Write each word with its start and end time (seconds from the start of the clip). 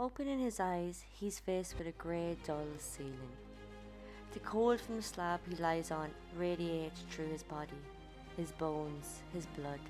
Opening 0.00 0.38
his 0.38 0.60
eyes, 0.60 1.04
he's 1.12 1.40
faced 1.40 1.76
with 1.76 1.86
a 1.86 1.92
grey, 1.92 2.34
dull 2.46 2.64
ceiling. 2.78 3.36
The 4.32 4.38
cold 4.38 4.80
from 4.80 4.96
the 4.96 5.02
slab 5.02 5.40
he 5.46 5.56
lies 5.56 5.90
on 5.90 6.08
radiates 6.38 7.02
through 7.10 7.28
his 7.28 7.42
body, 7.42 7.76
his 8.34 8.50
bones, 8.52 9.20
his 9.34 9.44
blood. 9.44 9.80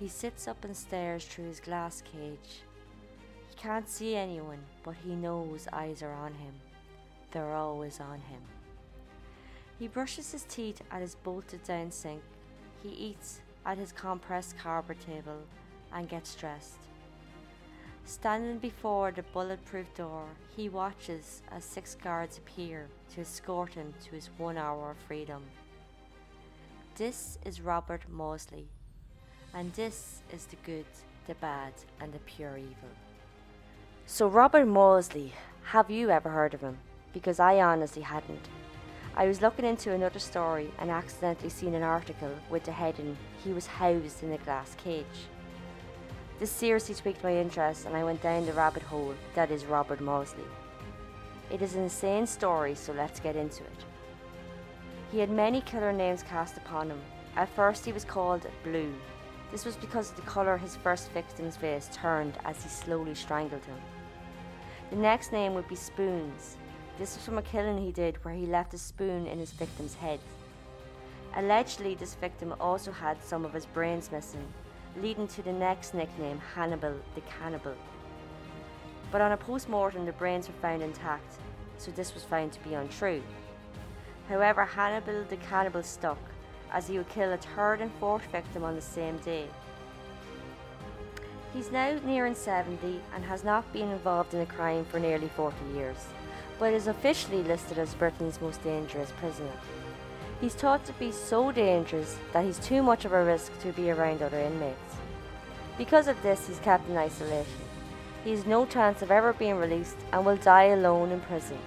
He 0.00 0.08
sits 0.08 0.48
up 0.48 0.64
and 0.64 0.74
stares 0.74 1.26
through 1.26 1.48
his 1.48 1.60
glass 1.60 2.02
cage. 2.10 2.62
He 3.50 3.54
can't 3.56 3.90
see 3.90 4.16
anyone, 4.16 4.64
but 4.82 4.94
he 5.04 5.14
knows 5.14 5.68
eyes 5.70 6.02
are 6.02 6.14
on 6.14 6.32
him. 6.32 6.54
They're 7.30 7.52
always 7.52 8.00
on 8.00 8.20
him. 8.20 8.40
He 9.78 9.86
brushes 9.86 10.32
his 10.32 10.44
teeth 10.44 10.80
at 10.90 11.02
his 11.02 11.16
bolted 11.16 11.62
down 11.64 11.90
sink. 11.90 12.22
He 12.82 12.88
eats 12.88 13.42
at 13.66 13.76
his 13.76 13.92
compressed 13.92 14.56
cardboard 14.56 15.00
table 15.00 15.42
and 15.92 16.08
gets 16.08 16.34
dressed. 16.34 16.78
Standing 18.06 18.58
before 18.58 19.12
the 19.12 19.22
bulletproof 19.22 19.86
door, 19.94 20.26
he 20.54 20.68
watches 20.68 21.40
as 21.50 21.64
six 21.64 21.94
guards 21.94 22.36
appear 22.36 22.86
to 23.14 23.22
escort 23.22 23.72
him 23.72 23.94
to 24.04 24.10
his 24.10 24.28
one 24.36 24.58
hour 24.58 24.90
of 24.90 24.98
freedom. 25.08 25.42
This 26.96 27.38
is 27.46 27.62
Robert 27.62 28.02
Maudsley, 28.10 28.68
and 29.54 29.72
this 29.72 30.20
is 30.30 30.44
the 30.44 30.56
good, 30.66 30.84
the 31.26 31.34
bad, 31.36 31.72
and 31.98 32.12
the 32.12 32.18
pure 32.20 32.58
evil. 32.58 32.90
So, 34.04 34.28
Robert 34.28 34.66
Maudsley, 34.66 35.32
have 35.62 35.90
you 35.90 36.10
ever 36.10 36.28
heard 36.28 36.52
of 36.52 36.60
him? 36.60 36.76
Because 37.14 37.40
I 37.40 37.60
honestly 37.60 38.02
hadn't. 38.02 38.48
I 39.16 39.26
was 39.26 39.40
looking 39.40 39.64
into 39.64 39.92
another 39.92 40.18
story 40.18 40.70
and 40.78 40.90
accidentally 40.90 41.48
seen 41.48 41.72
an 41.74 41.82
article 41.82 42.32
with 42.50 42.64
the 42.64 42.72
heading, 42.72 43.16
He 43.42 43.54
was 43.54 43.66
housed 43.66 44.22
in 44.22 44.32
a 44.32 44.38
glass 44.38 44.76
cage. 44.76 45.04
This 46.44 46.52
seriously 46.52 46.94
piqued 47.02 47.24
my 47.24 47.34
interest, 47.34 47.86
and 47.86 47.96
I 47.96 48.04
went 48.04 48.20
down 48.20 48.44
the 48.44 48.52
rabbit 48.52 48.82
hole 48.82 49.14
that 49.34 49.50
is 49.50 49.64
Robert 49.64 50.02
Maudsley. 50.02 50.44
It 51.50 51.62
is 51.62 51.74
an 51.74 51.84
insane 51.84 52.26
story, 52.26 52.74
so 52.74 52.92
let's 52.92 53.18
get 53.18 53.34
into 53.34 53.64
it. 53.64 53.84
He 55.10 55.20
had 55.20 55.30
many 55.30 55.62
killer 55.62 55.90
names 55.90 56.22
cast 56.22 56.58
upon 56.58 56.90
him. 56.90 57.00
At 57.34 57.48
first, 57.48 57.86
he 57.86 57.92
was 57.92 58.04
called 58.04 58.46
Blue. 58.62 58.92
This 59.50 59.64
was 59.64 59.76
because 59.76 60.10
of 60.10 60.16
the 60.16 60.22
colour 60.30 60.58
his 60.58 60.76
first 60.76 61.10
victim's 61.12 61.56
face 61.56 61.88
turned 61.94 62.34
as 62.44 62.62
he 62.62 62.68
slowly 62.68 63.14
strangled 63.14 63.64
him. 63.64 63.78
The 64.90 64.96
next 64.96 65.32
name 65.32 65.54
would 65.54 65.66
be 65.66 65.76
Spoons. 65.76 66.58
This 66.98 67.16
was 67.16 67.24
from 67.24 67.38
a 67.38 67.42
killing 67.42 67.78
he 67.78 67.90
did 67.90 68.22
where 68.22 68.34
he 68.34 68.44
left 68.44 68.74
a 68.74 68.78
spoon 68.78 69.26
in 69.26 69.38
his 69.38 69.52
victim's 69.52 69.94
head. 69.94 70.20
Allegedly, 71.36 71.94
this 71.94 72.16
victim 72.16 72.54
also 72.60 72.92
had 72.92 73.24
some 73.24 73.46
of 73.46 73.54
his 73.54 73.64
brains 73.64 74.12
missing, 74.12 74.46
leading 75.00 75.26
to 75.28 75.42
the 75.42 75.52
next 75.52 75.94
nickname, 75.94 76.40
Hannibal 76.54 76.94
the 77.14 77.20
Cannibal. 77.22 77.74
But 79.10 79.20
on 79.20 79.32
a 79.32 79.36
post 79.36 79.68
mortem, 79.68 80.06
the 80.06 80.12
brains 80.12 80.48
were 80.48 80.54
found 80.54 80.82
intact, 80.82 81.34
so 81.78 81.90
this 81.90 82.14
was 82.14 82.24
found 82.24 82.52
to 82.52 82.60
be 82.60 82.74
untrue. 82.74 83.22
However, 84.28 84.64
Hannibal 84.64 85.24
the 85.24 85.36
Cannibal 85.36 85.82
stuck, 85.82 86.18
as 86.72 86.88
he 86.88 86.98
would 86.98 87.08
kill 87.08 87.32
a 87.32 87.36
third 87.36 87.80
and 87.80 87.90
fourth 88.00 88.24
victim 88.32 88.64
on 88.64 88.74
the 88.74 88.82
same 88.82 89.16
day. 89.18 89.46
He's 91.52 91.70
now 91.70 91.98
nearing 92.04 92.34
70 92.34 93.00
and 93.14 93.24
has 93.24 93.44
not 93.44 93.72
been 93.72 93.90
involved 93.90 94.34
in 94.34 94.40
a 94.40 94.46
crime 94.46 94.84
for 94.84 94.98
nearly 94.98 95.28
40 95.36 95.56
years, 95.74 96.06
but 96.58 96.72
is 96.72 96.88
officially 96.88 97.42
listed 97.44 97.78
as 97.78 97.94
Britain's 97.94 98.40
most 98.40 98.62
dangerous 98.64 99.12
prisoner. 99.18 99.52
He's 100.40 100.54
thought 100.54 100.84
to 100.86 100.92
be 100.94 101.10
so 101.12 101.52
dangerous 101.52 102.18
that 102.32 102.44
he's 102.44 102.58
too 102.58 102.82
much 102.82 103.04
of 103.04 103.12
a 103.12 103.24
risk 103.24 103.58
to 103.60 103.72
be 103.72 103.90
around 103.90 104.20
other 104.20 104.40
inmates. 104.40 104.96
Because 105.78 106.08
of 106.08 106.20
this, 106.22 106.46
he's 106.46 106.58
kept 106.58 106.88
in 106.88 106.96
isolation. 106.96 107.62
He 108.24 108.30
has 108.30 108.46
no 108.46 108.66
chance 108.66 109.02
of 109.02 109.10
ever 109.10 109.32
being 109.32 109.56
released 109.56 109.96
and 110.12 110.24
will 110.24 110.36
die 110.36 110.64
alone 110.64 111.12
in 111.12 111.20
prison. 111.20 111.58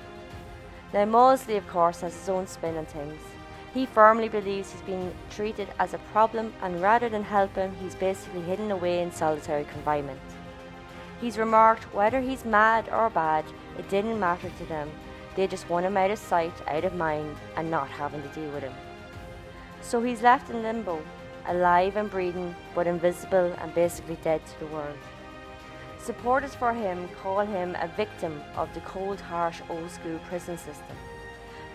Now, 0.93 1.05
Maudsley, 1.05 1.57
of 1.57 1.67
course, 1.67 2.01
has 2.01 2.13
his 2.13 2.29
own 2.29 2.47
spin 2.47 2.77
on 2.77 2.85
things. 2.85 3.19
He 3.73 3.85
firmly 3.85 4.29
believes 4.29 4.71
he's 4.71 4.81
being 4.81 5.13
treated 5.29 5.67
as 5.79 5.93
a 5.93 5.99
problem, 6.13 6.53
and 6.61 6.81
rather 6.81 7.09
than 7.09 7.23
help 7.23 7.55
him, 7.55 7.75
he's 7.81 7.95
basically 7.95 8.41
hidden 8.41 8.71
away 8.71 9.01
in 9.01 9.11
solitary 9.11 9.65
confinement. 9.65 10.19
He's 11.19 11.37
remarked 11.37 11.93
whether 11.93 12.21
he's 12.21 12.45
mad 12.45 12.89
or 12.89 13.09
bad, 13.09 13.45
it 13.77 13.89
didn't 13.89 14.19
matter 14.19 14.49
to 14.49 14.65
them, 14.65 14.89
they 15.37 15.47
just 15.47 15.69
want 15.69 15.85
him 15.85 15.95
out 15.95 16.11
of 16.11 16.19
sight, 16.19 16.53
out 16.67 16.83
of 16.83 16.95
mind, 16.95 17.37
and 17.55 17.71
not 17.71 17.87
having 17.87 18.21
to 18.23 18.27
deal 18.29 18.49
with 18.49 18.63
him. 18.63 18.73
So 19.81 20.01
he's 20.01 20.21
left 20.21 20.49
in 20.49 20.63
limbo, 20.63 21.01
alive 21.47 21.95
and 21.95 22.11
breathing, 22.11 22.53
but 22.75 22.87
invisible 22.87 23.55
and 23.59 23.73
basically 23.73 24.17
dead 24.23 24.41
to 24.45 24.59
the 24.59 24.73
world. 24.73 24.97
Supporters 25.99 26.55
for 26.55 26.73
him 26.73 27.07
call 27.21 27.45
him 27.45 27.75
a 27.79 27.87
victim 27.95 28.41
of 28.55 28.73
the 28.73 28.81
cold, 28.81 29.21
harsh, 29.21 29.61
old 29.69 29.89
school 29.91 30.19
prison 30.27 30.57
system, 30.57 30.97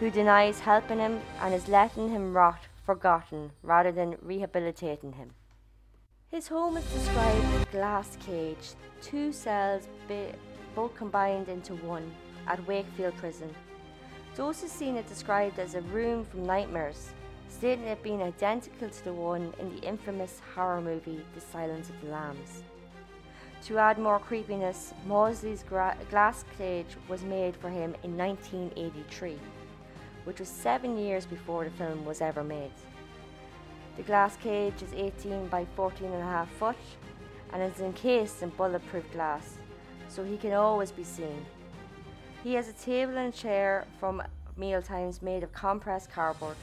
who 0.00 0.10
denies 0.10 0.58
helping 0.58 0.98
him 0.98 1.20
and 1.40 1.54
is 1.54 1.68
letting 1.68 2.10
him 2.10 2.34
rot 2.34 2.60
forgotten 2.84 3.52
rather 3.62 3.92
than 3.92 4.16
rehabilitating 4.20 5.12
him. 5.12 5.30
His 6.30 6.48
home 6.48 6.76
is 6.76 6.84
described 6.92 7.44
as 7.44 7.62
a 7.62 7.66
glass 7.66 8.16
cage, 8.26 8.70
two 9.00 9.32
cells 9.32 9.86
both 10.74 10.94
combined 10.96 11.48
into 11.48 11.74
one, 11.74 12.10
at 12.46 12.66
Wakefield 12.66 13.16
Prison. 13.16 13.54
Those 14.34 14.60
who 14.60 14.68
seen 14.68 14.96
it 14.96 15.08
described 15.08 15.58
as 15.58 15.74
a 15.74 15.82
room 15.82 16.24
from 16.24 16.46
nightmares, 16.46 17.10
stating 17.48 17.86
it 17.86 18.02
being 18.02 18.22
identical 18.22 18.88
to 18.88 19.04
the 19.04 19.12
one 19.12 19.52
in 19.58 19.74
the 19.74 19.82
infamous 19.82 20.40
horror 20.54 20.80
movie 20.80 21.24
The 21.34 21.40
Silence 21.40 21.90
of 21.90 22.00
the 22.00 22.10
Lambs. 22.10 22.62
To 23.66 23.78
add 23.78 23.98
more 23.98 24.18
creepiness, 24.18 24.92
Maudsley's 25.06 25.62
gra- 25.62 25.96
glass 26.10 26.44
cage 26.58 26.96
was 27.08 27.22
made 27.22 27.54
for 27.54 27.68
him 27.68 27.94
in 28.02 28.16
1983, 28.16 29.38
which 30.24 30.40
was 30.40 30.48
seven 30.48 30.98
years 30.98 31.26
before 31.26 31.64
the 31.64 31.70
film 31.70 32.04
was 32.04 32.20
ever 32.20 32.42
made. 32.42 32.72
The 33.96 34.02
glass 34.02 34.36
cage 34.36 34.82
is 34.82 34.92
18 34.94 35.48
by 35.48 35.66
14 35.76 36.06
and 36.06 36.22
a 36.22 36.24
half 36.24 36.50
foot 36.52 36.76
and 37.52 37.62
is 37.62 37.80
encased 37.80 38.42
in 38.42 38.48
bulletproof 38.50 39.10
glass, 39.12 39.58
so 40.08 40.24
he 40.24 40.38
can 40.38 40.54
always 40.54 40.90
be 40.90 41.04
seen. 41.04 41.44
He 42.42 42.54
has 42.54 42.68
a 42.68 42.72
table 42.72 43.18
and 43.18 43.32
chair 43.32 43.86
from 44.00 44.20
mealtimes 44.56 45.22
made 45.22 45.44
of 45.44 45.52
compressed 45.52 46.10
cardboard. 46.10 46.56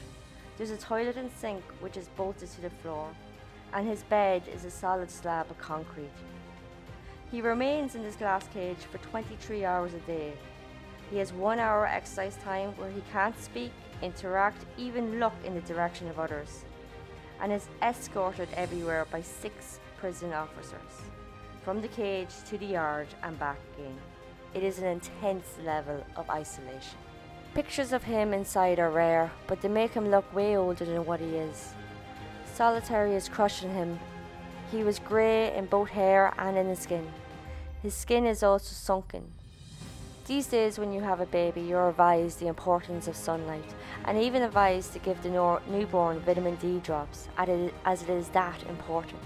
There's 0.58 0.70
a 0.70 0.76
toilet 0.76 1.16
and 1.16 1.30
sink 1.32 1.62
which 1.80 1.96
is 1.96 2.08
bolted 2.18 2.50
to 2.50 2.60
the 2.60 2.68
floor, 2.68 3.08
and 3.72 3.88
his 3.88 4.02
bed 4.02 4.42
is 4.54 4.66
a 4.66 4.70
solid 4.70 5.10
slab 5.10 5.50
of 5.50 5.58
concrete. 5.58 6.10
He 7.30 7.40
remains 7.40 7.94
in 7.94 8.02
this 8.02 8.16
glass 8.16 8.46
cage 8.52 8.84
for 8.90 8.98
23 8.98 9.64
hours 9.64 9.94
a 9.94 10.00
day. 10.00 10.34
He 11.10 11.16
has 11.16 11.32
one 11.32 11.58
hour 11.58 11.86
exercise 11.86 12.36
time 12.36 12.76
where 12.76 12.90
he 12.90 13.02
can't 13.10 13.40
speak, 13.40 13.72
interact, 14.02 14.66
even 14.76 15.18
look 15.18 15.32
in 15.44 15.54
the 15.54 15.62
direction 15.62 16.08
of 16.08 16.18
others, 16.18 16.64
and 17.40 17.50
is 17.50 17.68
escorted 17.80 18.48
everywhere 18.54 19.06
by 19.10 19.22
six 19.22 19.80
prison 19.96 20.34
officers, 20.34 21.00
from 21.64 21.80
the 21.80 21.88
cage 21.88 22.34
to 22.50 22.58
the 22.58 22.66
yard 22.66 23.08
and 23.22 23.38
back 23.38 23.58
again. 23.78 23.96
It 24.52 24.62
is 24.62 24.78
an 24.78 24.86
intense 24.86 25.46
level 25.64 26.04
of 26.16 26.28
isolation. 26.28 26.98
Pictures 27.54 27.92
of 27.92 28.02
him 28.02 28.32
inside 28.32 28.78
are 28.78 28.90
rare, 28.90 29.30
but 29.46 29.60
they 29.60 29.68
make 29.68 29.92
him 29.92 30.10
look 30.10 30.34
way 30.34 30.56
older 30.56 30.84
than 30.84 31.06
what 31.06 31.20
he 31.20 31.36
is. 31.36 31.74
Solitary 32.52 33.14
is 33.14 33.28
crushing 33.28 33.72
him. 33.72 33.98
He 34.70 34.82
was 34.82 34.98
grey 34.98 35.54
in 35.56 35.66
both 35.66 35.90
hair 35.90 36.34
and 36.38 36.56
in 36.56 36.68
his 36.68 36.80
skin. 36.80 37.06
His 37.82 37.94
skin 37.94 38.26
is 38.26 38.42
also 38.42 38.74
sunken. 38.74 39.32
These 40.26 40.46
days, 40.46 40.78
when 40.78 40.92
you 40.92 41.00
have 41.00 41.20
a 41.20 41.26
baby, 41.26 41.60
you're 41.60 41.88
advised 41.88 42.38
the 42.38 42.46
importance 42.46 43.08
of 43.08 43.16
sunlight 43.16 43.64
and 44.04 44.18
even 44.18 44.42
advised 44.42 44.92
to 44.92 44.98
give 45.00 45.20
the 45.22 45.60
newborn 45.68 46.20
vitamin 46.20 46.56
D 46.56 46.78
drops, 46.84 47.28
as 47.36 48.02
it 48.02 48.10
is 48.10 48.28
that 48.28 48.62
important. 48.68 49.22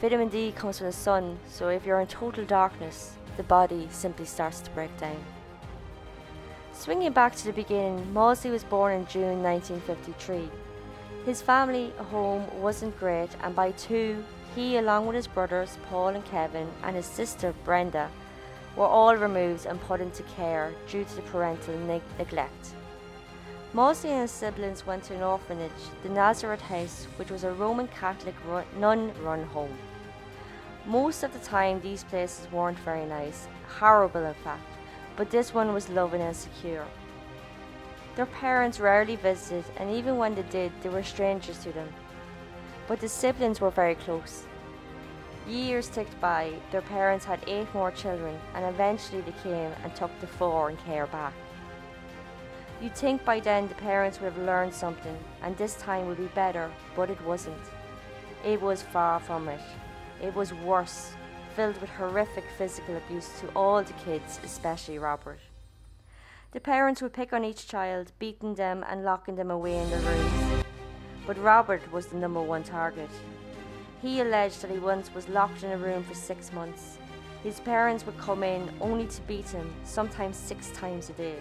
Vitamin 0.00 0.28
D 0.28 0.52
comes 0.52 0.78
from 0.78 0.88
the 0.88 0.92
sun, 0.92 1.38
so 1.48 1.68
if 1.68 1.86
you're 1.86 2.00
in 2.00 2.06
total 2.06 2.44
darkness, 2.44 3.16
the 3.36 3.42
body 3.42 3.88
simply 3.90 4.24
starts 4.24 4.60
to 4.60 4.70
break 4.70 4.96
down. 4.98 5.22
Swinging 6.72 7.12
back 7.12 7.34
to 7.36 7.44
the 7.44 7.52
beginning, 7.52 8.12
Maudsley 8.12 8.50
was 8.50 8.64
born 8.64 8.92
in 8.94 9.06
June 9.06 9.42
1953. 9.42 10.50
His 11.24 11.40
family 11.40 11.92
home 12.10 12.44
wasn't 12.60 12.98
great, 12.98 13.30
and 13.42 13.54
by 13.54 13.70
two, 13.72 14.22
he, 14.54 14.76
along 14.76 15.06
with 15.06 15.16
his 15.16 15.26
brothers 15.26 15.78
Paul 15.88 16.08
and 16.08 16.24
Kevin, 16.24 16.68
and 16.82 16.96
his 16.96 17.06
sister 17.06 17.54
Brenda, 17.64 18.10
were 18.76 18.86
all 18.86 19.16
removed 19.16 19.66
and 19.66 19.80
put 19.80 20.00
into 20.00 20.22
care 20.24 20.72
due 20.88 21.04
to 21.04 21.22
parental 21.22 21.78
ne- 21.78 22.02
neglect. 22.18 22.74
Maudsley 23.72 24.10
and 24.10 24.22
his 24.22 24.30
siblings 24.30 24.86
went 24.86 25.02
to 25.04 25.14
an 25.14 25.22
orphanage, 25.22 25.72
the 26.02 26.08
Nazareth 26.08 26.60
House, 26.60 27.06
which 27.16 27.30
was 27.30 27.44
a 27.44 27.52
Roman 27.52 27.88
Catholic 27.88 28.34
nun 28.78 29.12
run 29.22 29.44
home. 29.44 29.76
Most 30.86 31.22
of 31.22 31.32
the 31.32 31.38
time, 31.38 31.80
these 31.80 32.04
places 32.04 32.50
weren't 32.52 32.78
very 32.80 33.06
nice, 33.06 33.48
horrible 33.78 34.24
in 34.24 34.34
fact, 34.34 34.68
but 35.16 35.30
this 35.30 35.54
one 35.54 35.72
was 35.72 35.88
loving 35.88 36.20
and 36.20 36.36
secure. 36.36 36.84
Their 38.16 38.26
parents 38.26 38.78
rarely 38.78 39.16
visited, 39.16 39.64
and 39.78 39.90
even 39.90 40.18
when 40.18 40.34
they 40.34 40.42
did, 40.42 40.72
they 40.82 40.90
were 40.90 41.02
strangers 41.02 41.58
to 41.60 41.72
them. 41.72 41.88
But 42.86 43.00
the 43.00 43.08
siblings 43.08 43.62
were 43.62 43.70
very 43.70 43.94
close. 43.94 44.44
Years 45.48 45.88
ticked 45.88 46.20
by, 46.20 46.52
their 46.70 46.82
parents 46.82 47.24
had 47.24 47.40
eight 47.46 47.72
more 47.74 47.90
children, 47.90 48.38
and 48.54 48.66
eventually 48.66 49.22
they 49.22 49.34
came 49.42 49.72
and 49.82 49.94
took 49.96 50.10
the 50.20 50.26
four 50.26 50.68
in 50.68 50.76
care 50.76 51.06
back. 51.06 51.32
You'd 52.82 52.94
think 52.94 53.24
by 53.24 53.40
then 53.40 53.68
the 53.68 53.74
parents 53.74 54.20
would 54.20 54.34
have 54.34 54.42
learned 54.44 54.74
something, 54.74 55.16
and 55.42 55.56
this 55.56 55.76
time 55.76 56.06
would 56.06 56.18
be 56.18 56.28
better, 56.34 56.70
but 56.94 57.08
it 57.08 57.20
wasn't. 57.22 57.56
It 58.44 58.60
was 58.60 58.82
far 58.82 59.18
from 59.18 59.48
it. 59.48 59.60
It 60.24 60.34
was 60.34 60.54
worse, 60.54 61.12
filled 61.54 61.78
with 61.82 61.90
horrific 61.90 62.44
physical 62.56 62.96
abuse 62.96 63.28
to 63.40 63.48
all 63.54 63.82
the 63.82 63.92
kids, 63.92 64.40
especially 64.42 64.98
Robert. 64.98 65.38
The 66.52 66.60
parents 66.60 67.02
would 67.02 67.12
pick 67.12 67.34
on 67.34 67.44
each 67.44 67.68
child, 67.68 68.10
beating 68.18 68.54
them 68.54 68.86
and 68.88 69.04
locking 69.04 69.36
them 69.36 69.50
away 69.50 69.76
in 69.76 69.90
their 69.90 70.00
rooms. 70.00 70.64
But 71.26 71.36
Robert 71.42 71.82
was 71.92 72.06
the 72.06 72.16
number 72.16 72.40
one 72.40 72.62
target. 72.62 73.10
He 74.00 74.20
alleged 74.20 74.62
that 74.62 74.70
he 74.70 74.78
once 74.78 75.12
was 75.14 75.28
locked 75.28 75.62
in 75.62 75.72
a 75.72 75.76
room 75.76 76.02
for 76.02 76.14
six 76.14 76.54
months. 76.54 76.96
His 77.42 77.60
parents 77.60 78.06
would 78.06 78.16
come 78.16 78.42
in 78.42 78.70
only 78.80 79.06
to 79.08 79.20
beat 79.22 79.50
him, 79.50 79.70
sometimes 79.84 80.38
six 80.38 80.70
times 80.70 81.10
a 81.10 81.12
day. 81.12 81.36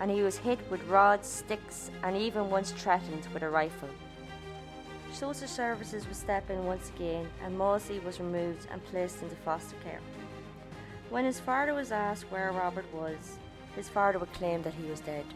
And 0.00 0.10
he 0.10 0.22
was 0.22 0.36
hit 0.36 0.58
with 0.72 0.82
rods, 0.88 1.28
sticks, 1.28 1.92
and 2.02 2.16
even 2.16 2.50
once 2.50 2.72
threatened 2.72 3.28
with 3.32 3.44
a 3.44 3.48
rifle. 3.48 3.90
Social 5.12 5.46
services 5.46 6.06
would 6.06 6.16
step 6.16 6.48
in 6.48 6.64
once 6.64 6.88
again, 6.96 7.28
and 7.44 7.56
Maudsley 7.56 7.98
was 8.00 8.18
removed 8.18 8.66
and 8.70 8.84
placed 8.86 9.22
into 9.22 9.36
foster 9.36 9.76
care. 9.84 10.00
When 11.10 11.26
his 11.26 11.38
father 11.38 11.74
was 11.74 11.92
asked 11.92 12.30
where 12.30 12.50
Robert 12.50 12.86
was, 12.94 13.38
his 13.76 13.90
father 13.90 14.18
would 14.18 14.32
claim 14.32 14.62
that 14.62 14.72
he 14.72 14.90
was 14.90 15.00
dead. 15.00 15.26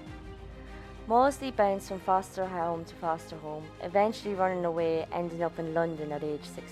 Maudsley 1.07 1.51
bounced 1.51 1.89
from 1.89 2.01
foster 2.01 2.47
home 2.47 2.87
to 2.87 2.95
foster 2.97 3.37
home, 3.37 3.65
eventually 3.83 4.35
running 4.35 4.65
away, 4.65 5.07
ending 5.13 5.43
up 5.43 5.59
in 5.59 5.75
London 5.75 6.11
at 6.11 6.25
age 6.25 6.43
16. 6.43 6.67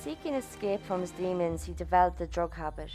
Seeking 0.00 0.34
escape 0.34 0.84
from 0.84 1.00
his 1.00 1.12
demons, 1.12 1.64
he 1.64 1.72
developed 1.72 2.20
a 2.20 2.26
drug 2.26 2.54
habit 2.54 2.90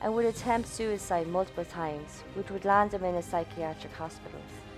and 0.00 0.14
would 0.14 0.24
attempt 0.24 0.68
suicide 0.68 1.26
multiple 1.26 1.64
times, 1.64 2.22
which 2.34 2.50
would 2.50 2.64
land 2.64 2.94
him 2.94 3.04
in 3.04 3.16
a 3.16 3.22
psychiatric 3.22 3.92
hospitals. 3.92 4.69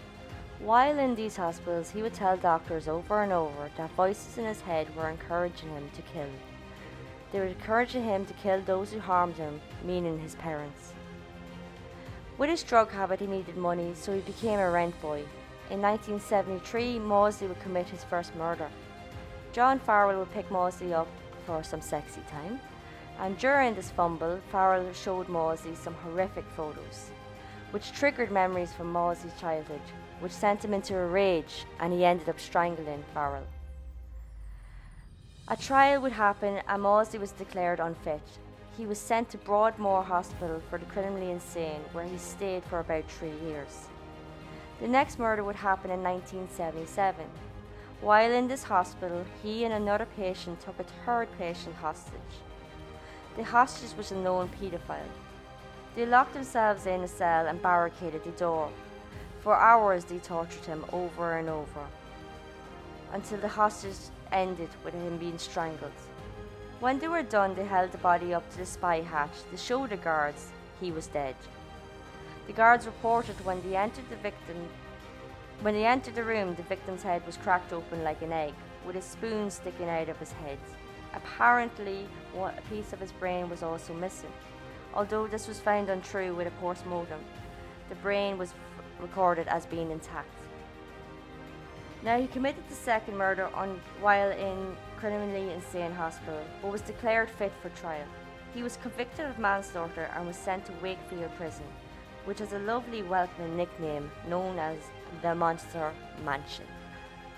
While 0.63 1.01
in 1.01 1.17
these 1.17 1.37
hospitals, 1.37 1.91
he 1.91 2.03
would 2.03 2.15
tell 2.15 2.37
doctors 2.37 2.87
over 2.87 3.25
and 3.25 3.33
over 3.33 3.69
that 3.77 3.91
voices 3.97 4.39
in 4.39 4.45
his 4.45 4.61
head 4.61 4.95
were 4.95 5.11
encouraging 5.11 5.71
him 5.71 5.91
to 5.97 6.03
kill. 6.03 6.29
They 7.33 7.41
were 7.41 7.47
encouraging 7.47 8.05
him 8.05 8.25
to 8.27 8.35
kill 8.35 8.61
those 8.61 8.93
who 8.93 9.01
harmed 9.01 9.35
him, 9.35 9.61
meaning 9.83 10.21
his 10.21 10.37
parents. 10.37 10.93
With 12.39 12.49
his 12.49 12.63
drug 12.63 12.93
habit, 12.93 13.19
he 13.19 13.27
needed 13.27 13.57
money, 13.57 13.93
so 13.97 14.15
he 14.15 14.21
became 14.21 14.61
a 14.61 14.71
rent 14.71 14.95
boy. 15.03 15.25
In 15.69 15.83
1973, 15.83 17.01
Maudsley 17.01 17.49
would 17.49 17.61
commit 17.61 17.89
his 17.89 18.05
first 18.05 18.33
murder. 18.37 18.69
John 19.53 19.81
Farrell 19.81 20.21
would 20.21 20.33
pick 20.33 20.49
Maudsley 20.49 20.95
up 20.95 21.09
for 21.45 21.65
some 21.65 21.81
sexy 21.81 22.21
time, 22.31 22.61
and 23.19 23.37
during 23.37 23.75
this 23.75 23.91
fumble, 23.91 24.39
Farrell 24.53 24.93
showed 24.93 25.29
Maudsley 25.29 25.75
some 25.75 25.95
horrific 26.05 26.45
photos, 26.57 27.11
which 27.73 27.93
triggered 27.93 28.31
memories 28.31 28.73
from 28.73 28.93
Maudsley's 28.93 29.39
childhood, 29.39 29.83
which 30.21 30.33
sent 30.33 30.65
him 30.65 30.73
into 30.73 30.97
a 30.97 31.07
rage, 31.07 31.67
and 31.81 31.93
he 31.93 32.05
ended 32.05 32.29
up 32.29 32.41
strangling 32.41 33.05
Farrell. 33.13 33.47
A 35.49 35.57
trial 35.57 36.01
would 36.01 36.13
happen, 36.13 36.63
and 36.69 36.83
Maudsley 36.83 37.19
was 37.19 37.33
declared 37.33 37.81
unfit, 37.81 38.23
he 38.77 38.87
was 38.87 38.99
sent 38.99 39.29
to 39.31 39.39
Broadmoor 39.39 40.03
Hospital 40.03 40.63
for 40.71 40.79
the 40.79 40.87
criminally 40.87 41.31
insane, 41.31 41.81
where 41.93 42.05
he 42.05 42.17
stayed 42.17 42.65
for 42.65 42.81
about 42.81 43.11
three 43.11 43.35
years. 43.47 43.89
The 44.81 44.89
next 44.89 45.19
murder 45.19 45.45
would 45.45 45.57
happen 45.57 45.91
in 45.91 46.03
1977. 46.03 47.27
While 48.01 48.33
in 48.33 48.49
this 48.49 48.65
hospital, 48.65 49.25
he 49.43 49.65
and 49.65 49.75
another 49.75 50.07
patient 50.17 50.61
took 50.61 50.81
a 50.81 50.85
third 51.05 51.29
patient 51.39 51.77
hostage. 51.77 52.21
The 53.37 53.45
hostage 53.45 53.97
was 53.97 54.11
a 54.11 54.17
known 54.17 54.49
paedophile. 54.49 55.13
They 55.95 56.07
locked 56.07 56.35
themselves 56.35 56.87
in 56.87 57.03
a 57.03 57.09
cell 57.09 57.47
and 57.47 57.61
barricaded 57.61 58.25
the 58.25 58.31
door. 58.31 58.71
For 59.41 59.57
hours, 59.57 60.05
they 60.05 60.19
tortured 60.19 60.65
him 60.65 60.85
over 60.93 61.39
and 61.39 61.49
over 61.49 61.87
until 63.13 63.39
the 63.39 63.49
hostage 63.49 63.97
ended 64.31 64.71
with 64.85 64.95
him 64.95 65.19
being 65.19 65.39
strangled. 65.39 65.93
When 66.81 66.99
they 66.99 67.09
were 67.09 67.23
done, 67.23 67.55
they 67.55 67.65
held 67.65 67.93
the 67.93 67.99
body 67.99 68.33
up 68.33 68.51
to 68.51 68.59
the 68.59 68.67
spy 68.67 69.01
hatch 69.01 69.37
to 69.51 69.57
show 69.57 69.87
the 69.87 69.97
guards 69.97 70.51
he 70.81 70.91
was 70.91 71.07
dead. 71.09 71.37
The 72.47 72.53
guards 72.53 72.87
reported 72.87 73.45
when 73.45 73.63
they 73.63 73.77
entered 73.77 74.09
the 74.09 74.17
victim 74.17 74.57
when 75.63 75.75
they 75.75 75.87
entered 75.87 76.17
the 76.17 76.25
room, 76.25 76.57
the 76.57 76.65
victim's 76.65 77.05
head 77.05 77.25
was 77.25 77.37
cracked 77.37 77.73
open 77.73 78.03
like 78.03 78.21
an 78.21 78.33
egg, 78.33 78.53
with 78.85 78.97
a 78.97 79.01
spoon 79.01 79.49
sticking 79.49 79.89
out 79.89 80.09
of 80.09 80.19
his 80.19 80.33
head. 80.33 80.59
Apparently, 81.15 82.09
a 82.37 82.53
piece 82.69 82.93
of 82.93 82.99
his 82.99 83.13
brain 83.13 83.49
was 83.49 83.63
also 83.63 83.95
missing. 83.95 84.33
Although 84.95 85.27
this 85.27 85.49
was 85.49 85.61
found 85.61 85.89
untrue 85.89 86.35
with 86.35 86.47
a 86.47 86.51
post 86.53 86.85
mortem, 86.87 87.21
the 87.89 87.95
brain 87.97 88.39
was 88.39 88.53
recorded 89.01 89.49
as 89.49 89.67
being 89.67 89.91
intact. 89.91 90.29
Now, 92.03 92.19
he 92.19 92.27
committed 92.27 92.69
the 92.69 92.75
second 92.75 93.17
murder 93.17 93.47
on, 93.55 93.81
while 94.01 94.31
in 94.31 94.77
criminally 94.97 95.53
insane 95.53 95.93
hospital, 95.93 96.41
but 96.61 96.73
was 96.73 96.81
declared 96.81 97.31
fit 97.31 97.53
for 97.63 97.69
trial. 97.71 98.07
He 98.55 98.63
was 98.63 98.77
convicted 98.83 99.27
of 99.27 99.39
manslaughter 99.39 100.11
and 100.15 100.27
was 100.27 100.37
sent 100.37 100.67
to 100.67 100.73
Wakefield 100.83 101.31
Prison, 101.37 101.65
which 102.25 102.41
has 102.41 102.53
a 102.53 102.59
lovely 102.59 103.03
welcoming 103.03 103.57
nickname 103.57 104.11
known 104.29 104.59
as 104.59 104.79
the 105.23 105.35
Monster 105.35 105.93
Mansion. 106.25 106.67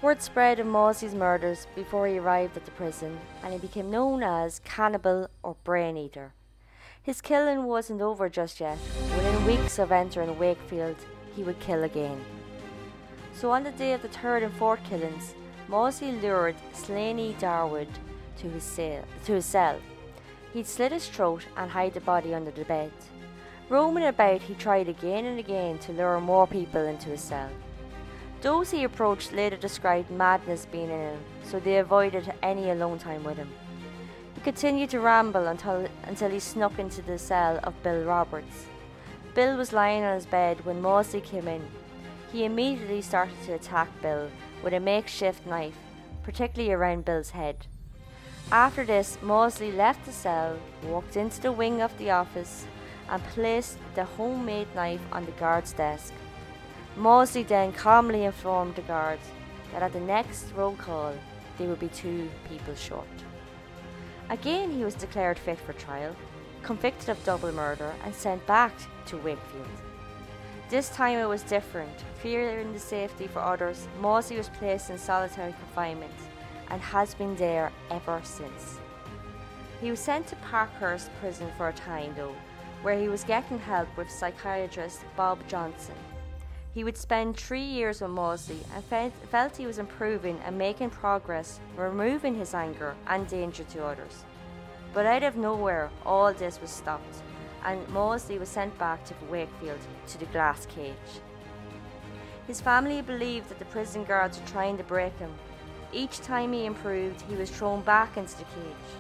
Word 0.03 0.21
spread 0.21 0.61
of 0.61 0.67
Maudsley's 0.67 1.15
murders 1.15 1.67
before 1.75 2.07
he 2.07 2.19
arrived 2.19 2.57
at 2.57 2.65
the 2.65 2.71
prison, 2.73 3.19
and 3.43 3.53
he 3.53 3.59
became 3.59 3.91
known 3.91 4.23
as 4.23 4.61
Cannibal 4.61 5.29
or 5.43 5.57
Brain 5.65 5.97
Eater. 5.97 6.33
His 7.05 7.21
killing 7.21 7.65
wasn't 7.65 8.01
over 8.01 8.31
just 8.31 8.61
yet. 8.61 8.79
Within 9.15 9.45
weeks 9.45 9.79
of 9.79 9.93
entering 9.93 10.39
Wakefield, 10.39 10.97
he 11.37 11.43
would 11.43 11.61
kill 11.61 11.85
again. 11.85 12.25
So 13.35 13.51
on 13.51 13.63
the 13.63 13.73
day 13.73 13.93
of 13.93 14.01
the 14.01 14.09
third 14.09 14.43
and 14.43 14.55
fourth 14.55 14.83
killings, 14.85 15.35
Maudsley 15.69 16.13
lured 16.13 16.57
Salney 16.73 17.35
Darwood 17.39 17.89
to 18.39 18.49
his, 18.49 18.63
cell, 18.63 19.05
to 19.27 19.33
his 19.35 19.45
cell. 19.45 19.79
He'd 20.55 20.67
slit 20.67 20.93
his 20.93 21.07
throat 21.07 21.45
and 21.59 21.71
hide 21.71 21.93
the 21.93 22.01
body 22.01 22.35
under 22.35 22.51
the 22.51 22.65
bed. 22.65 22.91
Roaming 23.69 24.07
about, 24.07 24.41
he 24.41 24.55
tried 24.55 24.89
again 24.89 25.27
and 25.27 25.39
again 25.39 25.79
to 25.81 25.93
lure 25.93 26.23
more 26.23 26.47
people 26.47 26.87
into 26.87 27.11
his 27.11 27.21
cell. 27.21 27.51
Those 28.41 28.71
he 28.71 28.83
approached 28.83 29.35
later 29.35 29.59
described 29.59 30.11
madness 30.11 30.67
being 30.73 30.89
in 30.89 31.01
him, 31.01 31.19
so 31.43 31.61
they 31.61 31.77
avoided 31.77 32.33
any 32.43 32.71
alone 32.71 32.99
time 32.99 33.25
with 33.25 33.37
him. 33.37 33.51
Continued 34.45 34.91
to 34.91 35.01
ramble 35.01 35.47
until, 35.47 35.89
until 36.03 36.29
he 36.29 36.39
snuck 36.39 36.79
into 36.79 37.01
the 37.01 37.17
cell 37.17 37.59
of 37.63 37.83
Bill 37.83 38.05
Roberts. 38.05 38.67
Bill 39.35 39.57
was 39.57 39.73
lying 39.73 40.05
on 40.05 40.17
his 40.17 40.27
bed 40.27 40.67
when 40.67 40.83
Maudsley 40.83 41.23
came 41.23 41.49
in. 41.49 41.67
He 42.31 42.45
immediately 42.45 43.01
started 43.01 43.43
to 43.47 43.55
attack 43.55 43.89
Bill 44.03 44.29
with 44.63 44.75
a 44.75 44.81
makeshift 44.81 45.47
knife, 45.47 45.79
particularly 46.23 46.75
around 46.75 47.07
Bill's 47.07 47.31
head. 47.31 47.67
After 48.53 48.85
this, 48.85 49.17
Maudsley 49.23 49.73
left 49.73 50.05
the 50.05 50.13
cell, 50.13 50.59
walked 50.83 51.17
into 51.17 51.41
the 51.41 51.51
wing 51.51 51.81
of 51.81 51.97
the 51.97 52.11
office, 52.11 52.67
and 53.09 53.25
placed 53.29 53.79
the 53.95 54.05
homemade 54.05 54.69
knife 54.75 55.01
on 55.11 55.25
the 55.25 55.33
guard's 55.33 55.73
desk. 55.73 56.13
Maudsley 56.99 57.45
then 57.45 57.73
calmly 57.73 58.25
informed 58.25 58.75
the 58.75 58.83
guards 58.83 59.27
that 59.73 59.83
at 59.83 59.95
the 59.95 60.01
next 60.01 60.53
roll 60.55 60.77
call 60.77 61.15
they 61.57 61.67
would 61.67 61.81
be 61.81 61.89
two 61.89 62.29
people 62.47 62.75
short. 62.75 63.09
Again, 64.31 64.73
he 64.73 64.85
was 64.85 64.95
declared 64.95 65.39
fit 65.39 65.59
for 65.59 65.75
trial, 65.75 66.17
convicted 66.63 67.11
of 67.11 67.25
double 67.25 67.53
murder, 67.53 67.93
and 68.05 68.15
sent 68.15 68.45
back 68.47 68.73
to 69.07 69.19
Wakefield. 69.19 69.67
This 70.71 70.89
time 70.89 71.19
it 71.19 71.27
was 71.27 71.43
different. 71.43 72.05
Fearing 72.23 72.73
the 72.73 72.79
safety 72.79 73.27
for 73.27 73.41
others, 73.41 73.87
Maudsley 74.01 74.39
was 74.39 74.49
placed 74.49 74.89
in 74.89 74.99
solitary 74.99 75.53
confinement 75.53 76.15
and 76.71 76.81
has 76.81 77.15
been 77.15 77.37
there 77.37 77.71
ever 77.91 78.21
since. 78.25 78.79
He 79.81 79.91
was 79.91 80.01
sent 80.01 80.27
to 80.29 80.37
Parkhurst 80.37 81.11
prison 81.21 81.51
for 81.59 81.69
a 81.69 81.73
time 81.75 82.15
though, 82.17 82.35
where 82.83 82.99
he 82.99 83.09
was 83.09 83.25
getting 83.25 83.59
help 83.59 83.95
with 83.97 84.11
psychiatrist 84.11 85.05
Bob 85.17 85.39
Johnson. 85.49 85.95
He 86.75 86.85
would 86.85 86.97
spend 86.97 87.37
three 87.37 87.63
years 87.63 88.01
with 88.01 88.11
Maudsley 88.11 88.59
and 88.75 89.13
felt 89.31 89.57
he 89.57 89.67
was 89.67 89.79
improving 89.79 90.41
and 90.45 90.59
making 90.59 90.91
progress, 90.91 91.61
removing 91.77 92.35
his 92.35 92.53
anger 92.53 92.97
and 93.07 93.29
danger 93.29 93.63
to 93.65 93.87
others. 93.87 94.25
But 94.93 95.07
out 95.07 95.23
of 95.23 95.37
nowhere, 95.37 95.91
all 96.05 96.33
this 96.33 96.61
was 96.61 96.71
stopped 96.71 97.23
and 97.65 97.89
Maudsley 97.89 98.39
was 98.39 98.49
sent 98.49 98.77
back 98.79 99.05
to 99.07 99.15
Wakefield 99.31 99.79
to 100.09 100.19
the 100.19 100.27
glass 100.27 100.67
cage. 100.67 100.95
His 102.47 102.61
family 102.61 103.01
believed 103.01 103.49
that 103.49 103.59
the 103.59 103.65
prison 103.67 104.05
guards 104.05 104.39
were 104.39 104.47
trying 104.47 104.77
to 104.77 104.85
break 104.85 105.19
him. 105.19 105.33
Each 105.93 106.19
time 106.21 106.53
he 106.53 106.67
improved, 106.67 107.23
he 107.23 107.37
was 107.37 107.51
thrown 107.51 107.81
back 107.83 108.17
into 108.17 108.37
the 108.37 108.45
cage. 108.45 108.91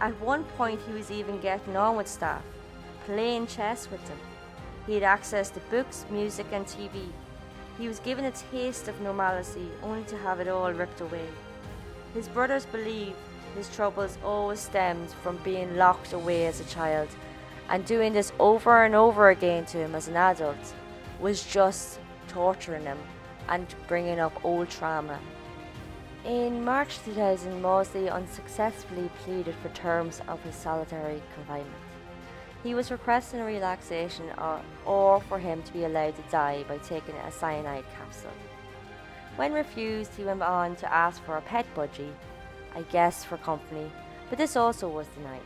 At 0.00 0.20
one 0.20 0.44
point, 0.56 0.80
he 0.86 0.92
was 0.92 1.10
even 1.10 1.40
getting 1.40 1.76
on 1.76 1.96
with 1.96 2.08
staff, 2.08 2.42
playing 3.04 3.46
chess 3.46 3.88
with 3.90 4.04
them. 4.06 4.18
He 4.86 4.94
had 4.94 5.02
access 5.02 5.50
to 5.50 5.60
books, 5.70 6.06
music, 6.10 6.46
and 6.52 6.64
TV. 6.64 7.08
He 7.78 7.88
was 7.88 7.98
given 7.98 8.24
a 8.24 8.30
taste 8.30 8.88
of 8.88 9.00
normalcy 9.00 9.68
only 9.82 10.04
to 10.04 10.16
have 10.18 10.40
it 10.40 10.48
all 10.48 10.72
ripped 10.72 11.00
away. 11.00 11.26
His 12.14 12.28
brothers 12.28 12.64
believe 12.66 13.14
his 13.56 13.74
troubles 13.74 14.16
always 14.24 14.60
stemmed 14.60 15.10
from 15.22 15.38
being 15.38 15.76
locked 15.76 16.12
away 16.12 16.46
as 16.46 16.60
a 16.60 16.64
child, 16.64 17.08
and 17.68 17.84
doing 17.84 18.12
this 18.12 18.32
over 18.38 18.84
and 18.84 18.94
over 18.94 19.30
again 19.30 19.66
to 19.66 19.78
him 19.78 19.94
as 19.94 20.08
an 20.08 20.16
adult 20.16 20.74
was 21.20 21.44
just 21.44 21.98
torturing 22.28 22.84
him 22.84 22.98
and 23.48 23.74
bringing 23.88 24.20
up 24.20 24.44
old 24.44 24.68
trauma. 24.68 25.18
In 26.24 26.64
March 26.64 26.98
2000, 27.04 27.62
Maudsley 27.62 28.08
unsuccessfully 28.08 29.10
pleaded 29.24 29.54
for 29.62 29.68
terms 29.70 30.20
of 30.28 30.42
his 30.42 30.54
solitary 30.54 31.22
confinement. 31.34 31.85
He 32.62 32.74
was 32.74 32.90
requesting 32.90 33.40
a 33.40 33.44
relaxation 33.44 34.30
or, 34.38 34.60
or 34.84 35.20
for 35.20 35.38
him 35.38 35.62
to 35.62 35.72
be 35.72 35.84
allowed 35.84 36.16
to 36.16 36.22
die 36.30 36.64
by 36.68 36.78
taking 36.78 37.14
a 37.14 37.30
cyanide 37.30 37.84
capsule. 37.96 38.30
When 39.36 39.52
refused, 39.52 40.14
he 40.16 40.24
went 40.24 40.42
on 40.42 40.76
to 40.76 40.92
ask 40.92 41.22
for 41.24 41.36
a 41.36 41.42
pet 41.42 41.66
budgie, 41.74 42.12
I 42.74 42.82
guess 42.82 43.22
for 43.24 43.36
company, 43.36 43.90
but 44.28 44.38
this 44.38 44.56
also 44.56 44.88
was 44.88 45.06
denied. 45.08 45.40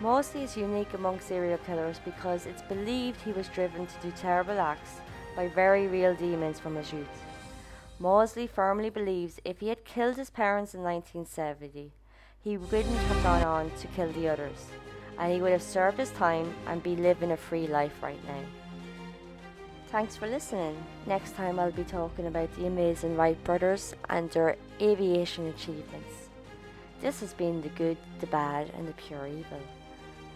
Maudsley 0.00 0.44
is 0.44 0.56
unique 0.56 0.94
among 0.94 1.20
serial 1.20 1.58
killers 1.58 2.00
because 2.04 2.46
it's 2.46 2.62
believed 2.62 3.20
he 3.20 3.32
was 3.32 3.48
driven 3.48 3.86
to 3.86 3.94
do 4.00 4.10
terrible 4.12 4.58
acts 4.58 5.00
by 5.36 5.48
very 5.48 5.86
real 5.88 6.14
demons 6.14 6.58
from 6.58 6.74
his 6.74 6.90
youth. 6.90 7.06
Maudsley 7.98 8.46
firmly 8.46 8.88
believes 8.88 9.40
if 9.44 9.60
he 9.60 9.68
had 9.68 9.84
killed 9.84 10.16
his 10.16 10.30
parents 10.30 10.74
in 10.74 10.82
1970, 10.82 11.92
he 12.42 12.56
wouldn't 12.56 12.96
have 12.96 13.22
gone 13.22 13.42
on 13.42 13.70
to 13.78 13.86
kill 13.88 14.10
the 14.12 14.26
others, 14.26 14.68
and 15.20 15.32
he 15.32 15.40
would 15.40 15.52
have 15.52 15.62
served 15.62 15.98
his 15.98 16.10
time 16.12 16.52
and 16.66 16.82
be 16.82 16.96
living 16.96 17.30
a 17.30 17.36
free 17.36 17.66
life 17.66 18.02
right 18.02 18.24
now. 18.26 18.42
Thanks 19.88 20.16
for 20.16 20.26
listening. 20.26 20.82
Next 21.06 21.36
time 21.36 21.60
I'll 21.60 21.70
be 21.70 21.84
talking 21.84 22.26
about 22.26 22.52
the 22.56 22.66
amazing 22.66 23.16
Wright 23.16 23.42
brothers 23.44 23.94
and 24.08 24.30
their 24.30 24.56
aviation 24.80 25.48
achievements. 25.48 26.30
This 27.02 27.20
has 27.20 27.34
been 27.34 27.60
the 27.60 27.68
good, 27.70 27.98
the 28.20 28.26
bad, 28.28 28.70
and 28.76 28.88
the 28.88 28.92
pure 28.92 29.26
evil. 29.26 29.60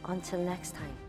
Until 0.05 0.41
next 0.41 0.75
time. 0.75 1.04